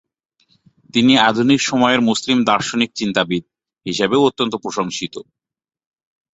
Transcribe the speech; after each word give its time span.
তিনি 0.93 1.13
"আধুনিক 1.21 1.59
সময়ের 1.61 2.01
মুসলিম 2.01 2.37
দার্শনিক 2.43 2.89
চিন্তাবিদ" 2.95 3.43
হিসাবেও 3.85 4.27
অত্যন্ত 4.29 4.53
প্রশংসিত। 4.63 5.15